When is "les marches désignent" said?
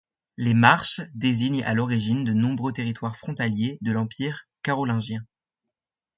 0.35-1.63